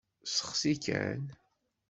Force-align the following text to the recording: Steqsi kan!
Steqsi 0.27 0.73
kan! 0.83 1.21